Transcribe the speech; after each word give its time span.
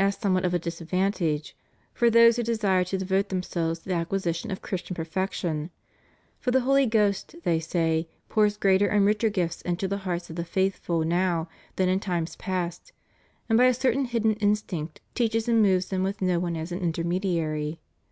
as 0.00 0.16
somewhat 0.16 0.44
of 0.44 0.52
a 0.52 0.58
disadvantage, 0.58 1.56
for 1.94 2.10
those 2.10 2.34
who 2.34 2.42
desire 2.42 2.82
to 2.82 2.98
devote 2.98 3.28
themselves 3.28 3.78
to 3.78 3.88
the 3.88 3.94
acquisition 3.94 4.50
of 4.50 4.60
Christian 4.60 4.96
perfec 4.96 5.30
tion; 5.32 5.70
for 6.40 6.50
the 6.50 6.62
Holy 6.62 6.86
Ghost, 6.86 7.36
they 7.44 7.60
say, 7.60 8.08
pours 8.28 8.56
greater 8.56 8.88
and 8.88 9.06
richer 9.06 9.30
gifts 9.30 9.62
into 9.62 9.86
the 9.86 9.98
hearts 9.98 10.28
of 10.28 10.34
the 10.34 10.44
faithful 10.44 11.04
now 11.04 11.48
than 11.76 11.88
in 11.88 12.00
times 12.00 12.34
past; 12.34 12.90
and 13.48 13.56
by 13.56 13.66
a 13.66 13.72
certain 13.74 14.06
hidden 14.06 14.34
instinct 14.40 15.00
teaches 15.14 15.46
and 15.48 15.62
moves 15.62 15.86
them 15.86 16.02
with 16.02 16.20
no 16.20 16.40
one 16.40 16.56
as 16.56 16.72
an 16.72 16.80
intermediary. 16.80 17.78